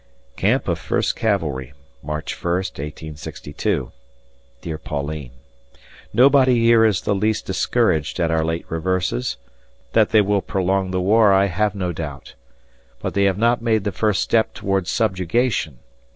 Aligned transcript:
Camp 0.35 0.67
of 0.67 0.79
1st 0.79 1.15
Cavalry, 1.15 1.73
March 2.01 2.33
1, 2.43 2.53
1862. 2.55 3.91
Dear 4.61 4.77
Pauline: 4.79 5.29
Nobody 6.11 6.55
here 6.57 6.83
is 6.83 7.01
the 7.01 7.13
least 7.13 7.45
discouraged 7.45 8.19
at 8.19 8.31
our 8.31 8.43
late 8.43 8.65
reverses; 8.67 9.37
that 9.93 10.09
they 10.09 10.21
will 10.21 10.41
prolong 10.41 10.89
the 10.89 10.99
war 11.01 11.31
I 11.31 11.45
have 11.45 11.75
no 11.75 11.91
doubt. 11.91 12.33
But 12.99 13.13
they 13.13 13.25
have 13.25 13.37
not 13.37 13.61
made 13.61 13.83
the 13.83 13.91
first 13.91 14.23
step 14.23 14.55
towards 14.55 14.89
subjugation. 14.89 15.77